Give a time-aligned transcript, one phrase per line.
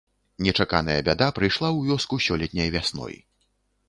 [0.45, 3.15] Нечаканая бяда прыйшла ў вёску сёлетняй вясной.